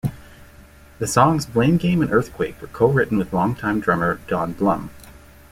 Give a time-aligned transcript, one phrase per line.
[0.97, 4.89] The songs "blame game" and "Earthquake" were co-written with longtime drummer Don Blum.